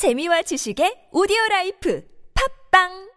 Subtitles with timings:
[0.00, 2.00] 재미와 지식의 오디오 라이프.
[2.32, 3.09] 팝빵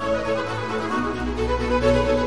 [0.00, 0.28] thank
[2.10, 2.19] you